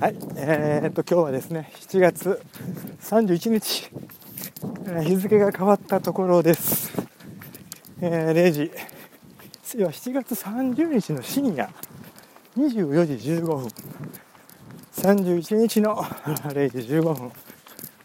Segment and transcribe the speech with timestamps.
[0.00, 2.40] はい、えー、っと今日はですね7月
[3.02, 3.90] 31日、
[4.86, 6.90] えー、日付が変わったところです、
[8.00, 8.70] えー、0時
[9.62, 11.68] 次は7月30日の深夜
[12.56, 13.68] 24時15分。
[14.96, 15.96] 31日の
[16.48, 17.32] 0時15分。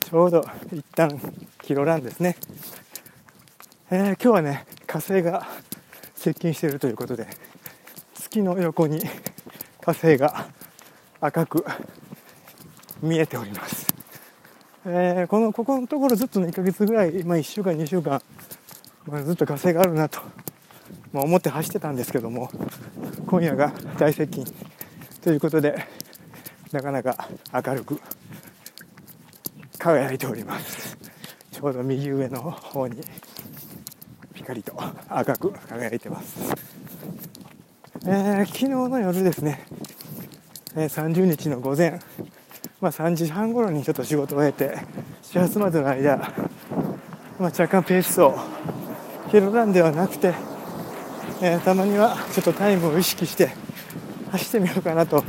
[0.01, 1.17] ちょうど一旦
[1.61, 2.35] キロランですね、
[3.89, 5.47] えー、今日はね火星が
[6.13, 7.25] 接近しているということで
[8.15, 8.99] 月の横に
[9.79, 10.47] 火星が
[11.25, 11.65] 赤く
[13.01, 13.87] 見えております、
[14.85, 18.21] えー、このここのところずっと1ヶ月ぐらい、まあ、1週間2週間、
[19.07, 20.19] まあ、ずっと火星があるなと、
[21.11, 22.49] まあ、思って走ってたんですけども
[23.25, 24.45] 今夜が大接近
[25.23, 25.87] ということで
[26.71, 27.99] なかなか明るく
[29.79, 30.97] 輝いております。
[31.51, 33.01] ちょうど右上の方に
[34.33, 34.73] ピカリと
[35.07, 36.53] 赤く輝いてます、
[38.05, 39.65] えー、昨日の夜ですね。
[40.77, 41.99] え30日の午前、
[42.81, 44.77] まあ、3時半頃にちょっと仕事を終えて
[45.21, 48.37] 始発までの間、まあ、若干ペースを
[49.31, 50.33] 広らんではなくて、
[51.41, 53.51] えー、たまにはちょっとタイムを意識して
[54.31, 55.23] 走ってみようかなと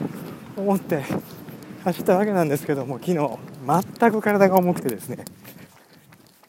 [0.56, 1.05] 思って
[1.84, 3.38] 走ったわけなんですけども昨日
[4.00, 5.25] 全く体が重くてですね、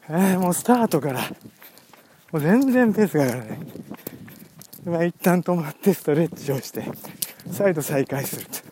[0.10, 1.22] えー、もうスタートから
[2.32, 3.60] もう全然ペースが上がらない、
[4.86, 6.84] まあ、一旦止まってストレッチをして
[7.52, 8.67] 再度再開すると。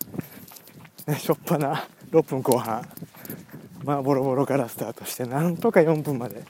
[1.08, 2.88] ね、 しょっぱな6分後半、
[3.84, 6.44] まあ、ボロボロからスタートして、なんとか4分まで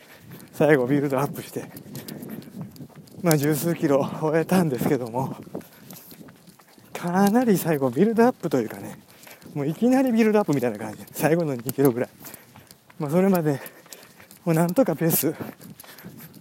[0.53, 1.65] 最後ビルドアップして、
[3.21, 5.35] まあ、十数キロ終えたんですけども、
[6.93, 8.99] かなり最後ビルドアップというかね、
[9.53, 12.09] もういきなりビルドアップみたいな感じ、最後の2キロぐらい。
[12.99, 13.59] まあ、それまで、
[14.45, 15.35] もうなんとかペース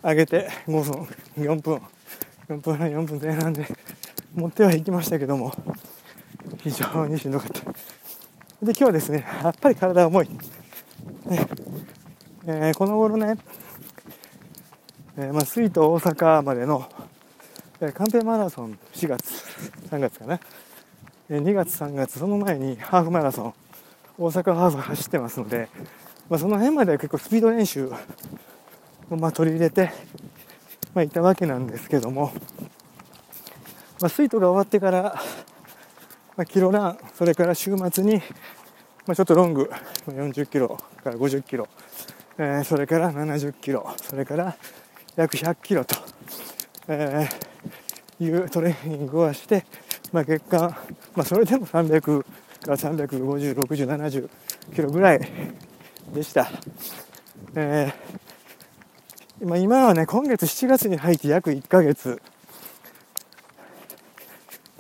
[0.02, 1.08] 上げて5分、
[1.44, 1.80] 4分、
[2.48, 3.66] 4分半、4分前半で
[4.34, 5.52] 持ってはいきましたけども、
[6.62, 7.63] 非常にしんどかった。
[8.64, 10.28] で、今日はですね、やっぱり体重い。
[10.28, 10.36] ね
[12.46, 13.36] えー、この頃ね、
[15.18, 16.88] えー、まあ、水と大阪までの、
[17.82, 19.22] えー、カンペマラソン4月、
[19.90, 20.40] 3月かな、
[21.28, 23.54] えー、2月、3月、その前にハーフマラソン、
[24.16, 25.68] 大阪ハーフ走ってますので、
[26.30, 27.88] まあ、その辺までは結構スピード練習
[29.10, 29.92] を、まあ、取り入れて、
[30.94, 32.32] まあ、いたわけなんですけども、
[34.00, 35.20] まあ、スイートが終わってから、
[36.36, 38.16] まあ、キロラン、それから週末に、
[39.06, 39.70] まあ、ちょっとロング、
[40.08, 41.68] 40キロから50キロ、
[42.38, 44.56] えー、それから70キロ、それから
[45.14, 45.94] 約100キロと、
[46.88, 49.64] えー、いうトレーニングをして、
[50.12, 50.76] まあ、月間、
[51.14, 52.26] まあ、それでも300か
[52.66, 54.28] ら350、60、70
[54.74, 55.20] キロぐらい
[56.12, 56.48] でした。
[57.54, 62.20] えー、今はね、今月7月に入って約1ヶ月、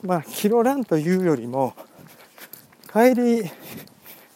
[0.04, 1.72] まあ、キロランというよりも、
[2.92, 3.50] 帰り、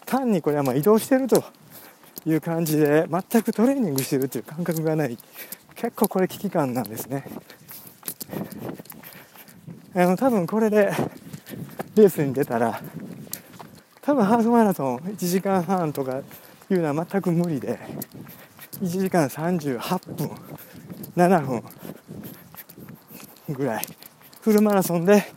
[0.06, 1.44] 単にこれはま移動してると
[2.24, 5.18] いう感じで、全くトレーニングしてるという感覚がない。
[5.74, 7.24] 結構これ危機感なんですね。
[9.94, 10.90] あの、多分これで
[11.96, 12.80] レースに出たら、
[14.00, 16.22] 多分ハーフマラソン1時間半とか
[16.70, 17.78] いうのは全く無理で、
[18.80, 20.30] 1時間38分、
[21.14, 21.62] 7分
[23.50, 23.84] ぐらい。
[24.40, 25.30] フルマラソンで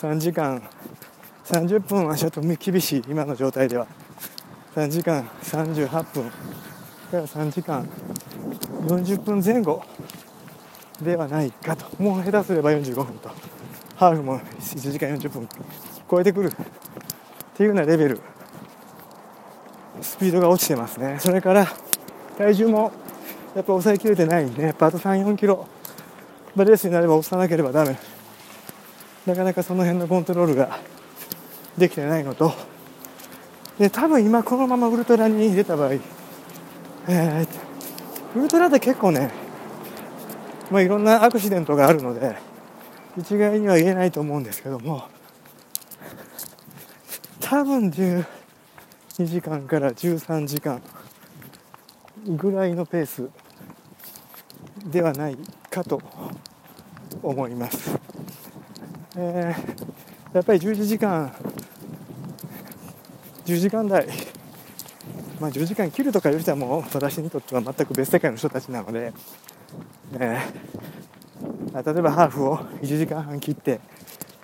[0.00, 0.62] 3時間。
[1.44, 3.86] 30分はちょっと厳しい今の状態では。
[4.74, 6.30] 3時間38分。
[7.10, 7.86] から3時間
[8.86, 9.82] 40分前後
[11.02, 11.84] ではないかと。
[12.02, 13.30] もう下手すれば45分と。
[13.96, 15.46] ハーフも1時間40分。
[16.10, 16.48] 超えてくる。
[16.48, 16.50] っ
[17.54, 18.20] ていうようなレベル。
[20.00, 21.18] スピードが落ちてますね。
[21.20, 21.66] それから
[22.38, 22.90] 体重も
[23.54, 25.68] やっぱ抑えきれてないんでやっぱあと3 4キロ。
[26.56, 27.98] レースになれば押さなければダメ。
[29.26, 30.78] なかなかその辺のコントロールが
[31.76, 32.52] できてないのと
[33.78, 37.46] で多分今このままウルトラに出た場合、えー、
[38.36, 39.30] ウルトラって結構ね、
[40.70, 42.36] まあ、いろんなアクシデントがあるので
[43.18, 45.04] 一概には言えないと思うんですけども
[47.40, 48.24] 多分12
[49.18, 50.80] 時間から13時間
[52.26, 53.28] ぐらいのペース
[54.86, 55.36] ではない
[55.70, 56.00] かと
[57.22, 57.99] 思います。
[59.22, 61.30] えー、やっぱり11時間。
[63.44, 64.06] 10時間台。
[65.38, 69.12] まあ10時間切るとかいう人はもう私にとっては全く別世界の人たちなので、
[70.18, 73.80] えー、例えばハーフを1時間半切って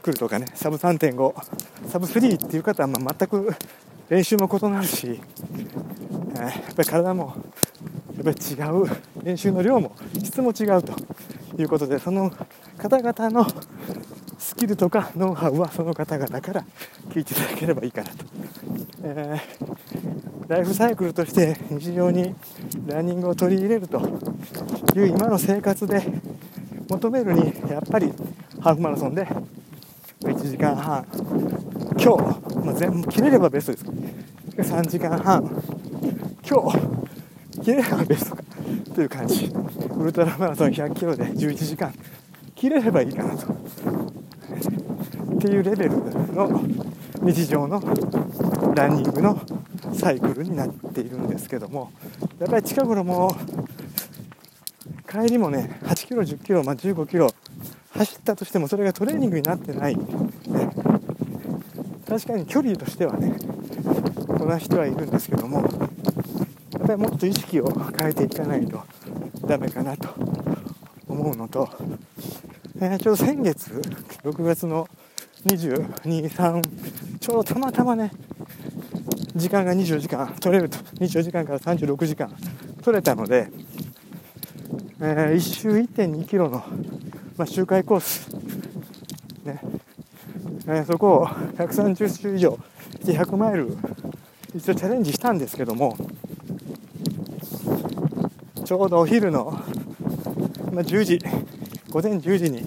[0.02, 0.44] くるとかね。
[0.54, 3.54] サブ3.5サブ3っていう方はま全く
[4.10, 7.34] 練習も異なるし、えー、やっぱり体も
[8.14, 8.86] やっぱり違う
[9.22, 10.92] 練習の量も質も違うと
[11.58, 12.30] いうことでその
[12.76, 13.46] 方々の
[14.56, 16.64] スキルとかノウハウはその方々から
[17.10, 18.24] 聞いていただければいいかなと、
[19.02, 22.34] えー、ライフサイクルとして日常に
[22.86, 24.00] ランニングを取り入れると
[24.94, 26.02] いう今の生活で
[26.88, 28.10] 求めるにやっぱり
[28.58, 29.28] ハーフマラソンで
[30.20, 31.06] 1時間半。
[32.02, 33.86] 今日、まあ、全部切れればベスト
[34.56, 34.72] です。
[34.72, 35.42] 3時間半。
[36.48, 38.42] 今日切れればベストか。
[38.94, 39.52] という感じ。
[39.98, 41.92] ウルトラマラソン100キロで11時間。
[42.54, 43.54] 切れればいいかなと。
[45.46, 45.90] っていうレベル
[46.34, 46.60] の
[47.22, 47.80] 日常の
[48.74, 49.40] ランニングの
[49.94, 51.92] サイクルになっているんですけども
[52.40, 53.32] やっぱり近頃も
[55.08, 57.30] 帰りもね8キロ10キロ、まあ、15キロ
[57.90, 60.02] 走ったとしてもそれがトレーニングになってない、ね、
[62.08, 63.36] 確かに距離としてはね
[64.26, 65.64] こなしてはいるんですけどもや
[66.84, 68.82] っぱりもっと意識を変えていかないと
[69.46, 70.08] ダメかなと
[71.06, 71.68] 思うのと、
[72.80, 73.70] えー、ちょうど先月
[74.24, 74.88] 6月の
[75.44, 78.10] 223ちょうどたまたまね
[79.36, 80.78] 時間が24時間取れると。
[80.78, 82.34] 24時間から36時間
[82.82, 83.48] 取れたので、
[85.00, 86.64] えー、1周1 2キロの、
[87.36, 88.34] まあ、周回コース、
[89.44, 89.60] ね。
[90.66, 92.58] えー、そこを130周以上
[93.04, 93.76] 100マイル
[94.54, 95.96] 一応チャレンジしたんですけども
[98.64, 99.52] ちょうどお昼の、
[100.72, 101.18] まあ、10時
[101.90, 102.64] 午前10時に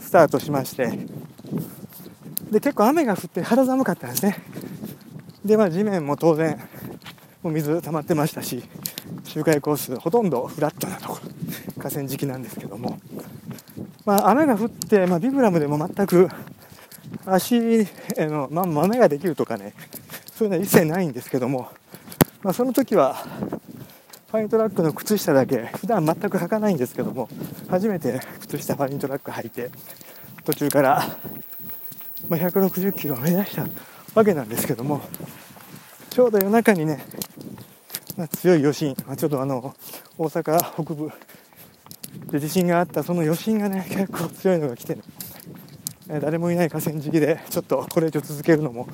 [0.00, 1.19] スタートしまして
[2.50, 4.36] で結構雨が降って肌寒かったんですね。
[5.44, 6.58] でまあ地面も当然
[7.42, 8.62] もう水溜まってましたし
[9.24, 12.98] 周回コースほとんどフラットなところ河川敷なんですけども。
[14.04, 16.28] まあ雨が降って、まあ、ビブラムでも全く
[17.26, 17.86] 足へ
[18.26, 19.74] の、まあ、豆ができるとかね
[20.34, 21.70] そういうのは一切ないんですけども、
[22.42, 23.14] まあ、その時は
[24.30, 27.28] ファイントラックの靴下だけ普段全く履かないんですけども
[27.68, 29.70] 初めて靴下ファイントラック履いて
[30.44, 31.04] 途中から
[32.30, 33.66] まあ、160キロを目指した
[34.14, 35.02] わけなんですけども
[36.10, 37.04] ちょうど夜中にね、
[38.16, 39.74] まあ、強い余震、まあ、ちょっとあの
[40.16, 41.10] 大阪北部
[42.30, 45.02] で地震があったその余震がね結構強いのが来て、ね、
[46.20, 48.88] 誰もいない河川敷でちょっとこれ以上続けるのも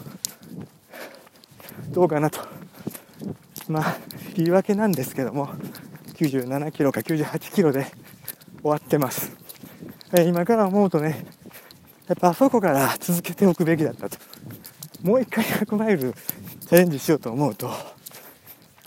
[1.91, 2.41] どうかなと。
[3.69, 3.97] まあ
[4.37, 5.49] 言い訳なんですけども
[6.15, 7.87] 97キロか98キロで
[8.63, 9.33] 終わってます、
[10.13, 11.27] え今から思うとね
[12.09, 14.17] やっぱあそこから続けておくべきだったと。
[15.03, 17.71] もう一回100マイルチャレンジしようと思うと、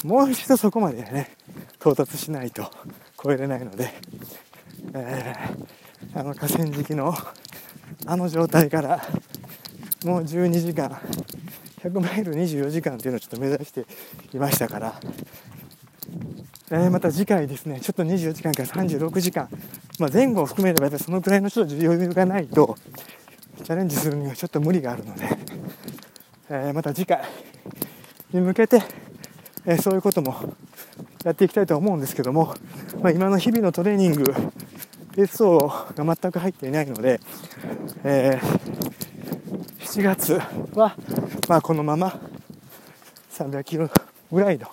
[0.04, 1.36] もう一度そこまでね、
[1.80, 2.71] 到達しないと
[3.21, 3.94] 超えれないので、
[4.94, 7.13] えー、あの河川敷の
[8.06, 9.01] あの状態から
[10.06, 10.89] もう12時間、
[11.83, 13.86] 100マイル24時間っていうのをちょっと目指して
[14.33, 15.00] いましたから、
[16.71, 19.50] え、また次回ですね、ちょっと24時間から36時間、
[19.98, 22.75] まあ、前後を含めればやっぱりそのくらいのちょっと余裕がないと、
[23.63, 25.27] チャレンジするにはちょっと無理があるので、
[26.50, 27.24] え、また次回
[28.31, 28.83] に向けて、
[29.66, 30.54] え、そういうことも
[31.24, 32.54] やっていきたいと思うんですけども、
[33.01, 34.33] まあ、今の日々のトレーニング、
[35.15, 37.19] ペース走が全く入っていないので、
[38.04, 38.39] え、
[39.80, 40.39] 7月
[40.75, 40.95] は、
[41.48, 42.19] ま、このまま
[43.31, 43.89] 300キロ
[44.31, 44.68] ぐらいの、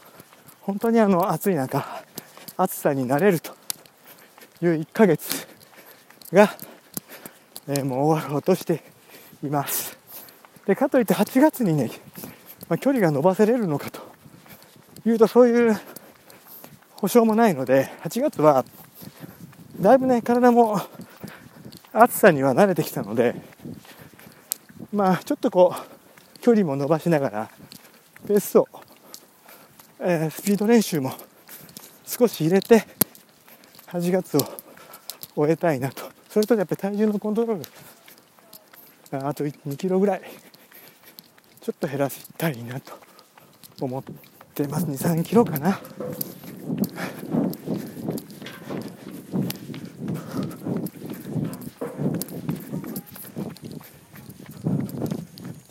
[0.66, 1.86] 本当にあの暑い中、
[2.56, 3.52] 暑さになれると
[4.60, 5.46] いう1ヶ月
[6.32, 6.52] が、
[7.68, 8.82] えー、もう終わろうとして
[9.44, 9.96] います。
[10.66, 11.88] でかといって8月にね、
[12.68, 14.00] まあ、距離が伸ばせれるのかと
[15.06, 15.78] いうとそういう
[16.94, 18.64] 保証もないので8月は
[19.80, 20.80] だいぶね体も
[21.92, 23.37] 暑さには慣れてきたので
[24.92, 27.50] まあちょっとこう距離も伸ばしながら
[28.26, 28.66] ペースを、
[30.00, 31.12] えー、スピード練習も
[32.04, 32.86] 少し入れて
[33.88, 34.40] 8月を
[35.34, 36.04] 終えたいなと。
[36.28, 37.64] それとやっぱり体重のコントロール
[39.26, 40.22] あと2キロぐらい
[41.62, 42.92] ちょっと減らしたいなと
[43.80, 44.02] 思っ
[44.54, 44.86] てます。
[44.86, 45.80] 23キロかな。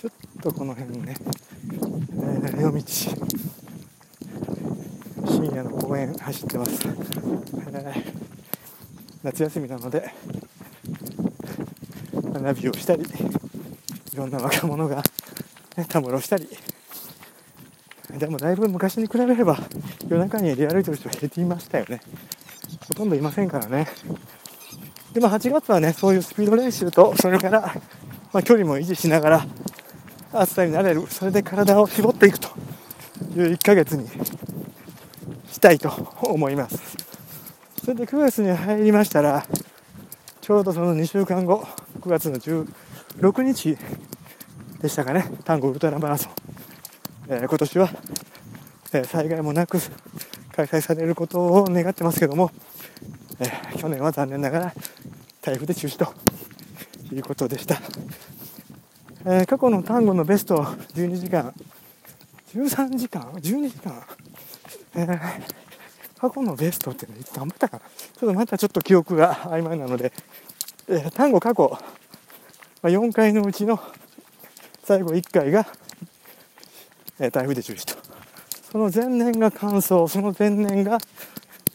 [0.02, 2.84] ちょっとこの辺ね、えー、夜道
[5.96, 8.26] 公園走ってます、えー
[9.24, 10.14] 夏休みなので
[12.34, 15.02] 花火をしたりいろんな若者が、
[15.78, 16.48] ね、たむろしたり。
[18.20, 19.58] でもだいぶ昔に比べれば
[20.08, 22.02] 夜中に出歩いてる人は減っていましたよね。
[22.88, 23.88] ほとんどいませんからね。
[25.14, 27.74] でも8月はねそういうスピード練習とそれから、
[28.32, 29.48] まあ、距離も維持しながら
[30.34, 32.50] 暑さになれるそれで体を絞っていくと
[33.36, 34.08] いう1ヶ月に
[35.56, 35.90] したいと
[36.22, 36.98] 思います。
[37.82, 39.48] それで9月に入りましたら、
[40.42, 41.66] ちょうどその2週間後、
[42.02, 43.78] 9月の16日
[44.82, 45.32] でしたかね。
[45.46, 46.34] 丹後ウルトラマラソン、
[47.30, 47.90] えー、今年は、
[48.92, 49.80] えー、災害もなく
[50.54, 52.52] 開催されることを願ってますけども、
[53.40, 54.74] えー、去年は残念ながら
[55.42, 56.14] 台風で中止と
[57.16, 57.82] いうことでした、
[59.26, 61.54] え、過去の単語のベスト12時間。
[62.54, 64.02] 13時間？12時間、
[64.96, 70.12] えー、過去のベストっていつ頑張ったかなちょっとまたちょっと記憶が曖昧なので、
[70.88, 71.70] えー、単語過去、
[72.82, 73.80] まあ、4回のうちの
[74.84, 75.68] 最後1回が、
[77.20, 78.04] えー、台風で中止と。
[78.72, 80.98] その前年が乾燥その前年が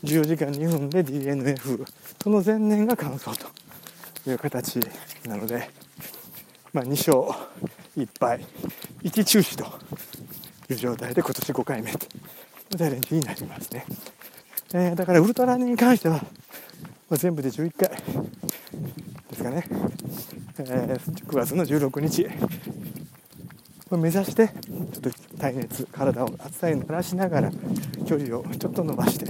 [0.04, 1.86] 10時間2分で DNF
[2.22, 3.48] その前年が乾燥と。
[4.26, 4.78] いう形
[5.26, 5.70] なので、
[6.72, 7.16] まあ、2勝
[7.96, 8.44] 1敗
[9.02, 9.64] 1中止と
[10.72, 11.92] いう状態で今年5回目。
[12.70, 13.84] というチャレンジになりますね、
[14.74, 16.22] えー、だからウルトラに関しては、ま
[17.10, 17.90] あ、全部で11回。
[17.90, 19.64] ですかね、
[20.58, 22.28] えー、9月の16日。
[23.90, 27.50] を目指してちょっと耐熱体を暑さに慣らしながら
[28.06, 29.26] 距離をちょっと伸ばして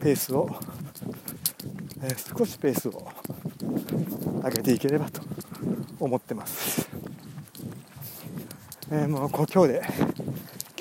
[0.00, 0.50] ペースを、
[2.02, 3.08] えー、少しペースを
[4.42, 5.22] 上げていければと
[6.00, 6.88] 思ってます、
[8.90, 9.82] えー、もう今日で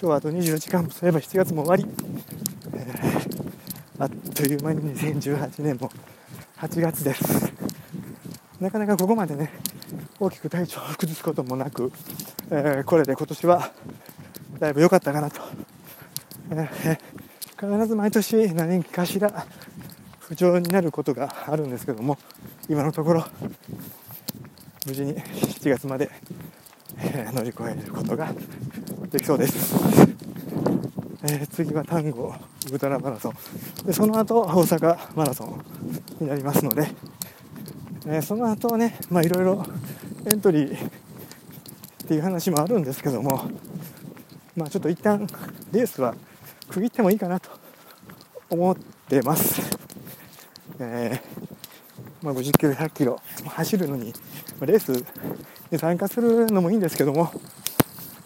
[0.02, 1.86] 今日はあと24時間もすれば7月も終わり、
[2.74, 5.92] えー、あっという間に2018年も
[6.58, 7.54] 8月です。
[8.60, 9.54] なかなかここまでね
[10.20, 11.92] 大きく体調を崩すこともなく、
[12.50, 13.72] えー、これで今年は
[14.58, 15.40] だいぶ良かったかなと、
[16.50, 19.46] えー、必ず毎年何かしら
[20.18, 22.18] 不調になることがあるんですけども
[22.68, 23.24] 今のところ
[24.88, 26.10] 無事に7月まで、
[26.98, 28.34] 乗り越えることが
[29.12, 29.76] できそうです、
[31.24, 32.34] えー、次は丹後
[32.68, 33.34] ウルトラマラソン。
[33.86, 36.90] でその後大阪マラソンになりますので、
[38.06, 39.66] えー、その後ねまあいろいろ
[40.26, 40.80] エントリーっ
[42.08, 43.50] ていう話もあるんですけども。
[44.56, 45.26] まあちょっと一旦
[45.72, 46.14] レースは
[46.70, 47.50] 区切ってもいいかなと
[48.50, 48.76] 思っ
[49.08, 49.62] てます、
[50.80, 54.14] えー、まあ、50キロ100キロ走るのに
[54.62, 54.92] レース
[55.72, 57.32] に参加するのもいいんですけども。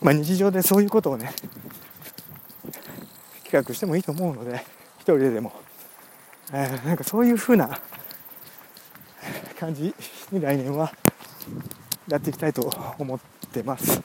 [0.02, 1.32] まあ、日常でそういうことをね
[3.44, 4.56] 企画してもいいと思うので
[4.98, 5.54] 一人ででも、
[6.52, 7.80] えー、なんかそういう風な
[9.60, 9.94] 感じ
[10.32, 10.92] に来年は
[12.08, 13.20] やっていきたいと思っ
[13.52, 14.02] てます、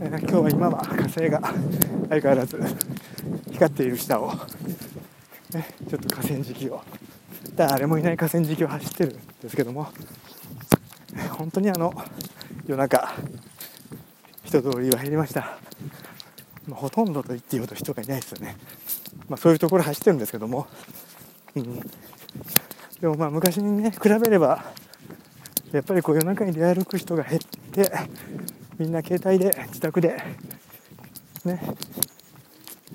[0.00, 1.40] えー、今日は今は火星が
[2.10, 2.60] 相変わらず
[3.52, 4.32] 光っている下を、
[5.52, 6.82] ね、ちょっと河川敷を
[7.54, 9.88] 誰もいない河川敷を走ってるんですけども
[11.30, 11.92] 本当にあの
[12.66, 13.14] 夜中
[14.48, 15.58] 人通りは減りました、
[16.66, 18.56] まあ、ほとんどと言っていいほど人がいないですよね、
[19.28, 20.66] まあ、そういうところ走ってるんですけども、
[21.54, 21.80] うん、
[23.00, 24.64] でもまあ昔にね比べれば
[25.70, 27.92] やっぱりこう夜中に出歩く人が減って
[28.78, 30.16] みんな携帯で自宅で
[31.44, 31.60] ね、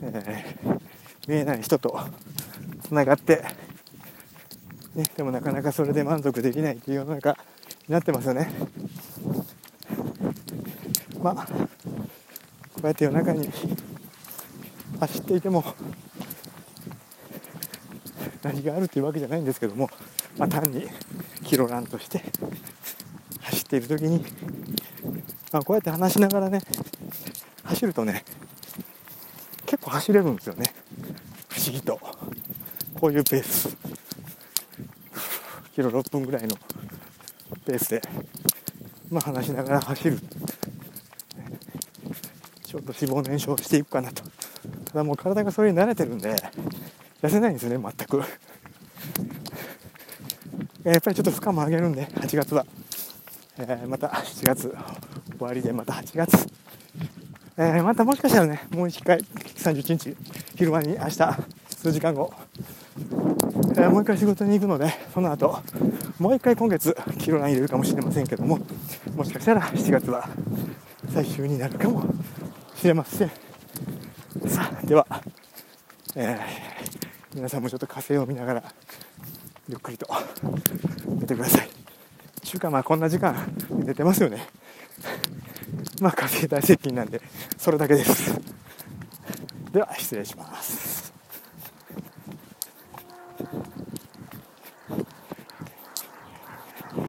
[0.01, 0.79] えー、
[1.27, 1.99] 見えない人と
[2.81, 3.43] つながって、
[4.95, 7.37] ね、でもなかなかそれで満足できないっていう世の中
[7.87, 8.49] になってますよね。
[11.23, 11.53] まあこ
[12.83, 13.49] うやって夜中に
[14.99, 15.63] 走っていても
[18.43, 19.89] 何があるっていうわけじゃないんですけども、
[20.37, 20.85] まあ、単に
[21.43, 22.21] キロランとして
[23.41, 24.23] 走っている時に、
[25.51, 26.61] まあ、こうやって話しながらね
[27.63, 28.23] 走るとね
[29.65, 30.65] 結構走れるんですよね。
[31.49, 31.99] 不思議と。
[32.93, 33.75] こういうペース。
[35.73, 36.55] キロ6分ぐらいの
[37.65, 38.01] ペースで、
[39.09, 40.19] まあ、話しながら走る
[42.73, 44.23] ちょっと脂肪燃焼していくかなと。
[44.85, 46.35] ただもう体がそれに慣れてるんで
[47.21, 48.23] 痩せないんですね全く。
[50.83, 52.65] やっぱりちょっと負荷も上げるんで8月は、
[53.59, 54.75] えー、また7月
[55.37, 56.47] 終わりでまた8月、
[57.57, 60.17] えー、またもしかしたらねもう1回31日
[60.55, 61.11] 昼間に明日
[61.69, 62.33] 数時間後、
[62.97, 65.59] えー、もう1回仕事に行くのでその後
[66.17, 68.59] もう1回今月キロラン入れるかもしれませんけども
[69.15, 70.27] もしかしたら7月は
[71.13, 72.03] 最終になるかも
[72.83, 73.29] しれません。
[74.45, 75.07] さあでは、
[76.17, 76.39] えー、
[77.33, 78.63] 皆さんもちょっと火星を見ながら
[79.69, 80.05] ゆっくりと
[81.07, 81.69] 寝てください。
[82.43, 84.49] 中華まあこんな時間寝てますよね。
[86.01, 87.21] まあ火星大接近なんで
[87.57, 88.37] それだけです。
[89.71, 90.52] では失礼します。